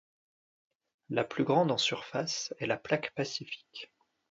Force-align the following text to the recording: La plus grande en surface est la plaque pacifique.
La 1.11 1.23
plus 1.23 1.43
grande 1.43 1.69
en 1.71 1.77
surface 1.77 2.55
est 2.57 2.65
la 2.65 2.77
plaque 2.77 3.11
pacifique. 3.13 3.91